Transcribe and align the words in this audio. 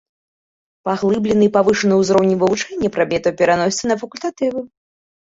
Паглыблены 0.87 1.43
і 1.47 1.49
павышаны 1.57 1.95
ўзроўні 2.01 2.35
вывучэння 2.43 2.89
прадметаў 2.95 3.35
пераносяцца 3.43 3.85
на 3.91 3.95
факультатывы. 4.05 4.65